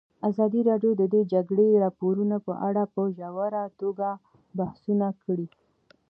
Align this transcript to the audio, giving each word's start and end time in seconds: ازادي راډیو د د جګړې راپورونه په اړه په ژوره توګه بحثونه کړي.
ازادي 0.29 0.61
راډیو 0.69 0.91
د 0.97 1.03
د 1.13 1.15
جګړې 1.33 1.67
راپورونه 1.83 2.35
په 2.47 2.53
اړه 2.67 2.83
په 2.93 3.01
ژوره 3.17 3.63
توګه 3.81 4.09
بحثونه 4.57 5.07
کړي. 5.23 5.47